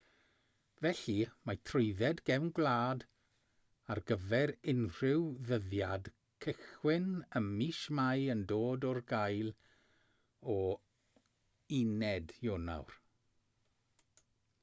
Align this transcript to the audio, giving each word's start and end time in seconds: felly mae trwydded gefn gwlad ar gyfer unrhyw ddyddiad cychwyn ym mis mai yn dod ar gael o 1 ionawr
felly 0.83 1.13
mae 1.49 1.57
trwydded 1.71 2.21
gefn 2.29 2.47
gwlad 2.59 3.03
ar 3.95 4.01
gyfer 4.11 4.53
unrhyw 4.73 5.27
ddyddiad 5.49 6.09
cychwyn 6.47 7.07
ym 7.41 7.51
mis 7.61 7.83
mai 8.01 8.25
yn 8.37 8.43
dod 8.53 8.89
ar 8.93 9.03
gael 9.13 9.53
o 10.57 10.59
1 11.83 12.37
ionawr 12.49 13.01